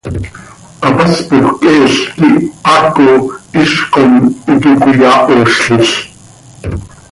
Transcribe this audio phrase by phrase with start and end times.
[0.83, 1.25] Hapaspoj
[1.59, 3.07] cheel quih haaco
[3.59, 4.11] iizc com
[4.51, 5.87] iiqui cöiyahoozlil.